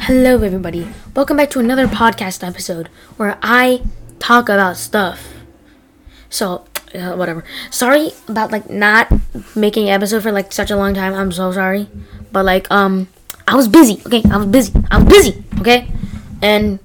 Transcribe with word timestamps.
Hello, 0.00 0.42
everybody. 0.42 0.88
Welcome 1.14 1.36
back 1.36 1.50
to 1.50 1.60
another 1.60 1.86
podcast 1.86 2.46
episode 2.46 2.88
where 3.16 3.38
I 3.40 3.80
talk 4.18 4.48
about 4.48 4.76
stuff. 4.76 5.32
So, 6.28 6.64
uh, 6.94 7.14
whatever. 7.14 7.44
Sorry 7.70 8.10
about 8.26 8.50
like 8.50 8.68
not 8.68 9.10
making 9.54 9.88
episode 9.88 10.24
for 10.24 10.32
like 10.32 10.52
such 10.52 10.70
a 10.72 10.76
long 10.76 10.94
time. 10.94 11.14
I'm 11.14 11.30
so 11.30 11.52
sorry, 11.52 11.88
but 12.32 12.44
like 12.44 12.68
um, 12.72 13.08
I 13.46 13.54
was 13.54 13.68
busy. 13.68 14.02
Okay, 14.04 14.22
I 14.30 14.36
was 14.36 14.46
busy. 14.46 14.72
I 14.90 14.98
was 14.98 15.08
busy. 15.08 15.44
Okay, 15.60 15.88
and 16.42 16.80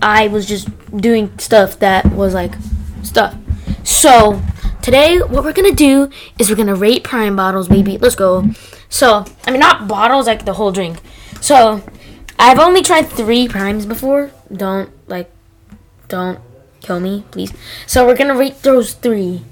I 0.00 0.28
was 0.28 0.46
just 0.46 0.68
doing 0.96 1.36
stuff 1.38 1.80
that 1.80 2.06
was 2.12 2.32
like 2.32 2.54
stuff. 3.02 3.36
So 3.82 4.40
today, 4.82 5.18
what 5.18 5.42
we're 5.42 5.52
gonna 5.52 5.72
do 5.72 6.08
is 6.38 6.48
we're 6.48 6.56
gonna 6.56 6.76
rate 6.76 7.02
prime 7.02 7.34
bottles, 7.34 7.66
baby. 7.68 7.98
Let's 7.98 8.14
go. 8.14 8.48
So 8.88 9.24
I 9.46 9.50
mean, 9.50 9.60
not 9.60 9.88
bottles 9.88 10.28
like 10.28 10.44
the 10.44 10.54
whole 10.54 10.70
drink. 10.70 10.98
So 11.40 11.82
I've 12.42 12.58
only 12.58 12.82
tried 12.82 13.08
three 13.08 13.46
primes 13.46 13.86
before. 13.86 14.32
Don't 14.52 14.90
like, 15.08 15.30
don't 16.08 16.40
kill 16.80 16.98
me, 16.98 17.24
please. 17.30 17.52
So 17.86 18.04
we're 18.04 18.16
gonna 18.16 18.34
rate 18.34 18.62
those 18.62 18.94
three. 18.94 19.44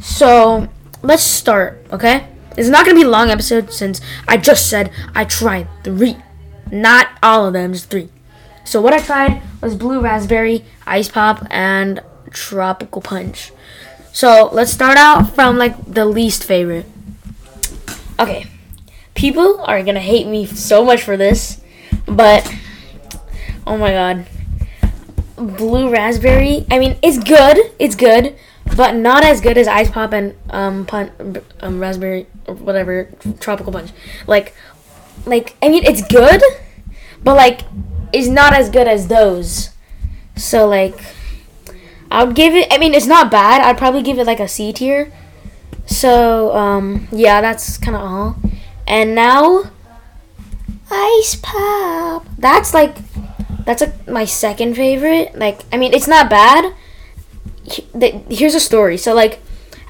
So 0.00 0.68
let's 1.00 1.22
start, 1.22 1.82
okay? 1.90 2.28
It's 2.58 2.68
not 2.68 2.84
gonna 2.84 2.98
be 2.98 3.06
a 3.06 3.08
long 3.08 3.30
episode 3.30 3.72
since 3.72 4.02
I 4.28 4.36
just 4.36 4.68
said 4.68 4.92
I 5.14 5.24
tried 5.24 5.66
three, 5.82 6.18
not 6.70 7.08
all 7.22 7.46
of 7.46 7.54
them, 7.54 7.72
just 7.72 7.88
three. 7.88 8.10
So 8.64 8.82
what 8.82 8.92
I 8.92 9.00
tried 9.00 9.40
was 9.62 9.74
blue 9.74 10.02
raspberry, 10.02 10.66
ice 10.86 11.08
pop, 11.08 11.46
and 11.48 12.02
tropical 12.32 13.00
punch. 13.00 13.50
So 14.12 14.50
let's 14.52 14.70
start 14.70 14.98
out 14.98 15.34
from 15.34 15.56
like 15.56 15.74
the 15.86 16.04
least 16.04 16.44
favorite. 16.44 16.84
Okay, 18.18 18.46
people 19.14 19.62
are 19.62 19.82
gonna 19.82 20.00
hate 20.00 20.26
me 20.26 20.44
so 20.44 20.84
much 20.84 21.02
for 21.02 21.16
this, 21.16 21.59
but 22.06 22.52
oh 23.66 23.76
my 23.76 23.90
god, 23.92 24.26
blue 25.36 25.90
raspberry. 25.90 26.66
I 26.70 26.78
mean, 26.78 26.96
it's 27.02 27.18
good. 27.18 27.58
It's 27.78 27.94
good, 27.94 28.36
but 28.76 28.94
not 28.94 29.24
as 29.24 29.40
good 29.40 29.56
as 29.58 29.66
ice 29.68 29.90
pop 29.90 30.12
and 30.12 30.34
um, 30.50 30.86
pun- 30.86 31.42
um 31.60 31.80
raspberry 31.80 32.26
or 32.46 32.54
whatever 32.54 33.10
tropical 33.40 33.72
punch. 33.72 33.90
Like, 34.26 34.54
like 35.26 35.56
I 35.62 35.68
mean, 35.68 35.84
it's 35.84 36.02
good, 36.06 36.42
but 37.22 37.36
like, 37.36 37.62
it's 38.12 38.28
not 38.28 38.54
as 38.54 38.70
good 38.70 38.88
as 38.88 39.08
those. 39.08 39.70
So 40.36 40.66
like, 40.66 40.98
I 42.10 42.24
would 42.24 42.34
give 42.34 42.54
it. 42.54 42.68
I 42.70 42.78
mean, 42.78 42.94
it's 42.94 43.06
not 43.06 43.30
bad. 43.30 43.60
I'd 43.62 43.78
probably 43.78 44.02
give 44.02 44.18
it 44.18 44.26
like 44.26 44.40
a 44.40 44.48
C 44.48 44.72
tier. 44.72 45.12
So 45.86 46.54
um, 46.56 47.08
yeah, 47.12 47.40
that's 47.40 47.78
kind 47.78 47.96
of 47.96 48.02
all. 48.02 48.36
And 48.86 49.14
now, 49.14 49.70
ice 51.20 51.34
pop. 51.36 52.26
That's 52.38 52.72
like, 52.72 52.96
that's 53.64 53.82
like 53.82 54.08
my 54.08 54.24
second 54.24 54.74
favorite. 54.74 55.36
Like, 55.36 55.60
I 55.72 55.76
mean, 55.76 55.92
it's 55.92 56.08
not 56.08 56.30
bad. 56.30 56.74
Here's 58.30 58.54
a 58.54 58.60
story. 58.60 58.96
So 58.96 59.14
like, 59.14 59.40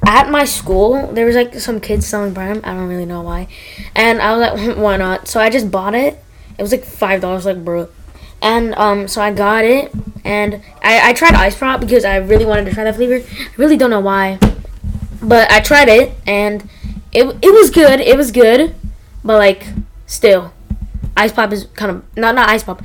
at 0.06 0.30
my 0.30 0.44
school, 0.44 1.12
there 1.12 1.26
was 1.26 1.36
like 1.36 1.54
some 1.54 1.80
kids 1.80 2.06
selling 2.06 2.34
Prime. 2.34 2.60
I 2.64 2.74
don't 2.74 2.88
really 2.88 3.04
know 3.04 3.20
why, 3.20 3.48
and 3.94 4.20
I 4.20 4.34
was 4.34 4.40
like, 4.40 4.76
why 4.84 4.96
not? 4.96 5.28
So 5.28 5.40
I 5.40 5.50
just 5.50 5.70
bought 5.70 5.94
it. 5.94 6.22
It 6.58 6.62
was 6.62 6.72
like 6.72 6.84
five 6.84 7.20
dollars, 7.20 7.44
like 7.44 7.62
bro. 7.64 7.88
And 8.42 8.74
um, 8.76 9.06
so 9.08 9.20
I 9.20 9.30
got 9.32 9.64
it, 9.64 9.92
and 10.24 10.62
I, 10.82 11.10
I 11.10 11.12
tried 11.12 11.34
ice 11.34 11.56
pop 11.58 11.80
because 11.80 12.06
I 12.06 12.16
really 12.16 12.46
wanted 12.46 12.64
to 12.64 12.72
try 12.72 12.84
that 12.84 12.96
flavor. 12.96 13.16
I 13.16 13.50
really 13.58 13.76
don't 13.76 13.90
know 13.90 14.00
why, 14.00 14.38
but 15.22 15.52
I 15.52 15.60
tried 15.60 15.88
it, 15.88 16.14
and 16.26 16.62
it 17.12 17.24
it 17.42 17.52
was 17.52 17.68
good. 17.68 18.00
It 18.00 18.16
was 18.16 18.32
good, 18.32 18.74
but 19.22 19.36
like 19.36 19.66
still, 20.06 20.54
ice 21.20 21.32
pop 21.32 21.52
is 21.52 21.66
kind 21.74 21.90
of 21.90 22.16
not 22.16 22.34
not 22.34 22.48
ice 22.48 22.64
pop. 22.64 22.82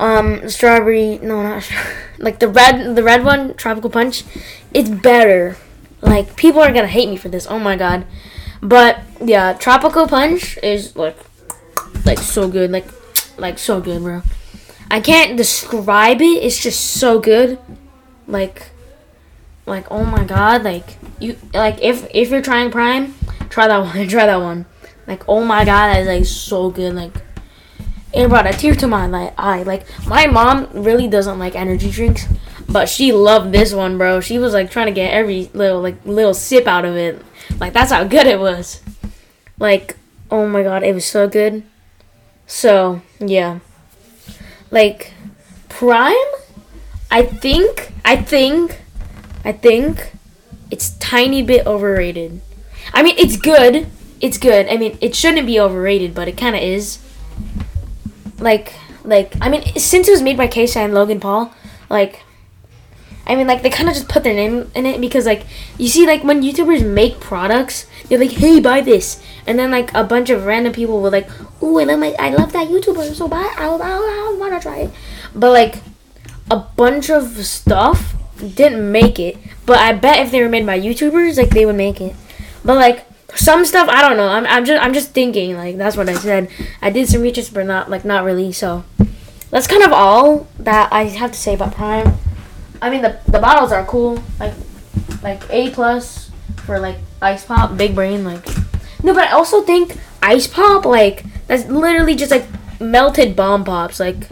Um, 0.00 0.48
strawberry. 0.48 1.18
No, 1.18 1.42
not 1.42 1.70
like 2.18 2.40
the 2.40 2.48
red 2.48 2.96
the 2.96 3.02
red 3.02 3.24
one, 3.24 3.54
tropical 3.54 3.90
punch. 3.90 4.24
It's 4.74 4.90
better. 4.90 5.56
Like 6.00 6.36
people 6.36 6.60
are 6.60 6.72
gonna 6.72 6.88
hate 6.88 7.08
me 7.08 7.16
for 7.16 7.28
this. 7.28 7.46
Oh 7.48 7.58
my 7.58 7.76
god, 7.76 8.04
but 8.60 9.00
yeah, 9.24 9.52
tropical 9.52 10.08
punch 10.08 10.58
is 10.62 10.96
like 10.96 11.16
like 12.04 12.18
so 12.18 12.48
good. 12.48 12.70
Like 12.70 12.86
like 13.38 13.58
so 13.58 13.80
good, 13.80 14.02
bro. 14.02 14.22
I 14.90 15.00
can't 15.00 15.36
describe 15.36 16.20
it. 16.20 16.42
It's 16.42 16.60
just 16.60 16.98
so 16.98 17.20
good. 17.20 17.58
Like 18.26 18.70
like 19.66 19.86
oh 19.90 20.04
my 20.04 20.24
god, 20.24 20.64
like 20.64 20.98
you 21.20 21.38
like 21.54 21.78
if 21.80 22.08
if 22.12 22.30
you're 22.30 22.42
trying 22.42 22.72
prime, 22.72 23.14
try 23.48 23.68
that 23.68 23.78
one. 23.94 24.08
Try 24.08 24.26
that 24.26 24.40
one. 24.40 24.66
Like 25.06 25.28
oh 25.28 25.44
my 25.44 25.64
god, 25.64 25.94
that's 25.94 26.06
like 26.06 26.24
so 26.24 26.70
good. 26.70 26.94
Like 26.94 27.12
it 28.12 28.28
brought 28.28 28.46
a 28.46 28.52
tear 28.52 28.74
to 28.74 28.86
my 28.86 29.32
eye. 29.38 29.62
Like 29.62 29.86
my 30.06 30.26
mom 30.26 30.68
really 30.72 31.08
doesn't 31.08 31.38
like 31.38 31.54
energy 31.54 31.90
drinks, 31.90 32.26
but 32.68 32.88
she 32.88 33.12
loved 33.12 33.52
this 33.52 33.72
one, 33.72 33.98
bro. 33.98 34.20
She 34.20 34.38
was 34.38 34.52
like 34.52 34.70
trying 34.70 34.86
to 34.86 34.92
get 34.92 35.12
every 35.12 35.50
little 35.54 35.80
like 35.80 36.04
little 36.04 36.34
sip 36.34 36.66
out 36.66 36.84
of 36.84 36.96
it. 36.96 37.22
Like 37.58 37.72
that's 37.72 37.90
how 37.90 38.04
good 38.04 38.26
it 38.26 38.38
was. 38.38 38.82
Like 39.58 39.96
oh 40.30 40.46
my 40.46 40.62
god, 40.62 40.82
it 40.82 40.94
was 40.94 41.04
so 41.04 41.28
good. 41.28 41.62
So 42.46 43.02
yeah, 43.18 43.60
like 44.70 45.12
prime. 45.68 46.14
I 47.10 47.22
think 47.24 47.92
I 48.04 48.16
think 48.16 48.80
I 49.44 49.52
think 49.52 50.12
it's 50.70 50.90
tiny 50.98 51.42
bit 51.42 51.66
overrated. 51.66 52.40
I 52.94 53.02
mean, 53.02 53.16
it's 53.18 53.36
good. 53.36 53.86
It's 54.22 54.38
good. 54.38 54.68
I 54.68 54.76
mean, 54.76 54.96
it 55.00 55.16
shouldn't 55.16 55.46
be 55.46 55.58
overrated, 55.58 56.14
but 56.14 56.28
it 56.28 56.36
kind 56.36 56.54
of 56.54 56.62
is. 56.62 56.98
Like, 58.38 58.72
like 59.04 59.34
I 59.40 59.48
mean, 59.48 59.64
since 59.76 60.06
it 60.06 60.12
was 60.12 60.22
made 60.22 60.36
by 60.36 60.46
KSI 60.46 60.76
and 60.76 60.94
Logan 60.94 61.18
Paul, 61.18 61.52
like, 61.90 62.22
I 63.26 63.34
mean, 63.34 63.48
like 63.48 63.62
they 63.62 63.70
kind 63.70 63.88
of 63.88 63.94
just 63.96 64.08
put 64.08 64.22
their 64.22 64.34
name 64.34 64.70
in 64.76 64.86
it 64.86 65.00
because, 65.00 65.26
like, 65.26 65.44
you 65.76 65.88
see, 65.88 66.06
like 66.06 66.22
when 66.22 66.40
YouTubers 66.40 66.88
make 66.88 67.18
products, 67.18 67.86
they're 68.08 68.18
like, 68.18 68.30
"Hey, 68.30 68.60
buy 68.60 68.80
this," 68.80 69.20
and 69.44 69.58
then 69.58 69.72
like 69.72 69.92
a 69.92 70.04
bunch 70.04 70.30
of 70.30 70.46
random 70.46 70.72
people 70.72 71.02
will 71.02 71.10
like, 71.10 71.28
"Ooh, 71.60 71.80
I 71.80 71.84
love 71.84 71.98
my, 71.98 72.14
I 72.18 72.30
love 72.30 72.52
that 72.52 72.68
YouTuber, 72.68 73.14
so 73.14 73.26
buy, 73.26 73.42
I, 73.58 73.66
I, 73.66 73.76
I 73.76 74.36
want 74.38 74.54
to 74.54 74.60
try 74.60 74.78
it," 74.86 74.90
but 75.34 75.50
like 75.50 75.82
a 76.50 76.56
bunch 76.56 77.10
of 77.10 77.44
stuff 77.44 78.14
didn't 78.38 78.90
make 78.90 79.18
it. 79.18 79.36
But 79.66 79.78
I 79.78 79.92
bet 79.94 80.18
if 80.24 80.30
they 80.30 80.42
were 80.42 80.48
made 80.48 80.66
by 80.66 80.78
YouTubers, 80.78 81.38
like 81.38 81.50
they 81.50 81.66
would 81.66 81.76
make 81.76 82.00
it. 82.00 82.14
But 82.64 82.76
like 82.76 83.06
some 83.34 83.64
stuff, 83.64 83.88
I 83.88 84.02
don't 84.02 84.16
know. 84.16 84.28
I'm, 84.28 84.46
I'm 84.46 84.64
just 84.64 84.82
I'm 84.82 84.92
just 84.92 85.10
thinking. 85.10 85.56
Like 85.56 85.76
that's 85.76 85.96
what 85.96 86.08
I 86.08 86.14
said. 86.14 86.48
I 86.80 86.90
did 86.90 87.08
some 87.08 87.22
research, 87.22 87.52
but 87.52 87.66
not 87.66 87.90
like 87.90 88.04
not 88.04 88.24
really. 88.24 88.52
So 88.52 88.84
that's 89.50 89.66
kind 89.66 89.82
of 89.82 89.92
all 89.92 90.48
that 90.58 90.92
I 90.92 91.04
have 91.04 91.32
to 91.32 91.38
say 91.38 91.54
about 91.54 91.74
Prime. 91.74 92.14
I 92.80 92.90
mean 92.90 93.02
the 93.02 93.18
the 93.26 93.38
bottles 93.38 93.72
are 93.72 93.84
cool. 93.84 94.22
Like 94.38 94.54
like 95.22 95.42
A 95.50 95.70
plus 95.70 96.30
for 96.64 96.78
like 96.78 96.96
ice 97.20 97.44
pop, 97.44 97.76
big 97.76 97.94
brain. 97.94 98.24
Like 98.24 98.46
no, 99.02 99.14
but 99.14 99.28
I 99.28 99.32
also 99.32 99.62
think 99.62 99.96
ice 100.22 100.46
pop 100.46 100.84
like 100.84 101.24
that's 101.46 101.66
literally 101.66 102.14
just 102.14 102.30
like 102.30 102.46
melted 102.80 103.34
bomb 103.36 103.64
pops. 103.64 103.98
Like 103.98 104.28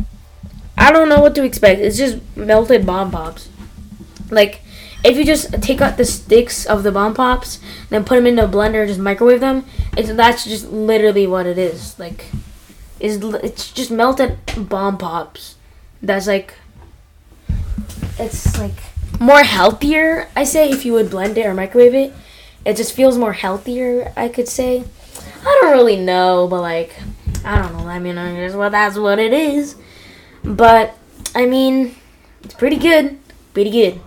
I 0.81 0.93
don't 0.93 1.11
know 1.11 1.21
what 1.21 1.35
to 1.35 1.45
expect. 1.45 1.81
It's 1.81 1.99
just 1.99 2.19
melted 2.37 2.87
bomb 2.87 3.11
pops. 3.11 3.51
Like, 4.31 4.63
if 5.03 5.17
you 5.17 5.25
just 5.25 5.53
take 5.63 5.81
out 5.81 5.97
the 5.97 6.05
sticks 6.05 6.67
of 6.67 6.83
the 6.83 6.93
bomb 6.93 7.15
pops, 7.15 7.61
then 7.89 8.05
put 8.05 8.17
them 8.17 8.27
into 8.27 8.45
a 8.45 8.49
blender, 8.49 8.87
just 8.87 9.01
microwave 9.01 9.41
them, 9.41 9.65
it's 9.97 10.13
that's 10.13 10.45
just 10.45 10.71
literally 10.71 11.27
what 11.27 11.47
it 11.47 11.59
is. 11.59 11.99
Like, 11.99 12.27
is 12.99 13.19
it's 13.43 13.73
just 13.73 13.91
melted 13.91 14.39
bomb 14.57 14.99
pops. 14.99 15.57
That's 16.03 16.27
like, 16.27 16.55
it's 18.19 18.59
like 18.59 18.77
more 19.19 19.43
healthier. 19.43 20.29
I 20.37 20.45
say 20.45 20.71
if 20.71 20.85
you 20.85 20.93
would 20.95 21.11
blend 21.11 21.39
it 21.39 21.47
or 21.47 21.55
microwave 21.55 21.95
it, 21.95 22.13
it 22.65 22.77
just 22.77 22.95
feels 22.95 23.17
more 23.17 23.33
healthier. 23.33 24.13
I 24.17 24.29
could 24.29 24.49
say. 24.49 24.85
I 25.43 25.59
don't 25.63 25.73
really 25.73 25.97
know, 25.97 26.47
but 26.49 26.61
like, 26.61 26.95
I 27.45 27.63
don't 27.63 27.73
know. 27.73 27.89
I 27.89 27.99
mean, 27.99 28.19
I 28.19 28.35
guess 28.35 28.55
well, 28.55 28.69
that's 28.69 28.99
what 28.99 29.19
it 29.19 29.33
is. 29.33 29.77
But 30.45 30.97
I 31.35 31.47
mean, 31.47 31.97
it's 32.43 32.55
pretty 32.55 32.77
good, 32.77 33.19
pretty 33.55 33.71
good. 33.71 34.01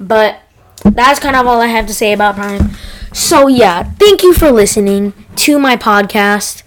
But 0.00 0.40
that's 0.82 1.20
kind 1.20 1.36
of 1.36 1.46
all 1.46 1.60
I 1.60 1.66
have 1.66 1.86
to 1.86 1.94
say 1.94 2.12
about 2.12 2.34
Prime. 2.36 2.70
So 3.12 3.46
yeah, 3.48 3.82
thank 3.82 4.22
you 4.22 4.32
for 4.32 4.50
listening 4.50 5.12
to 5.36 5.58
my 5.58 5.76
podcast. 5.76 6.62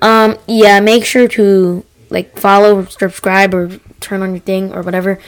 Um, 0.00 0.38
yeah, 0.46 0.80
make 0.80 1.04
sure 1.04 1.26
to 1.28 1.84
like 2.10 2.38
follow, 2.38 2.84
subscribe, 2.84 3.52
or 3.54 3.78
turn 4.00 4.22
on 4.22 4.30
your 4.30 4.40
thing 4.40 4.72
or 4.72 4.82
whatever. 4.82 5.18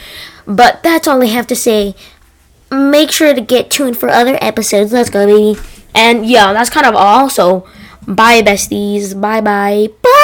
But 0.47 0.83
that's 0.83 1.09
all 1.09 1.23
I 1.23 1.27
have 1.27 1.47
to 1.49 1.57
say. 1.57 1.95
Make 2.71 3.11
sure 3.11 3.35
to 3.35 3.41
get 3.41 3.71
tuned 3.71 3.97
for 3.97 4.09
other 4.09 4.39
episodes. 4.41 4.93
Let's 4.93 5.11
go, 5.11 5.27
baby. 5.27 5.61
And 5.95 6.27
yeah, 6.27 6.53
that's 6.53 6.71
kind 6.71 6.87
of 6.87 6.95
all. 6.95 7.29
So 7.29 7.67
bye, 8.07 8.43
besties. 8.43 9.19
Bye, 9.19 9.41
bye. 9.41 9.89
Bye. 10.03 10.18